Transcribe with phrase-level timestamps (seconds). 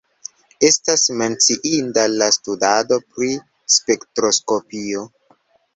[0.69, 3.31] Estas menciinda la studado pri
[3.79, 5.11] spektroskopio.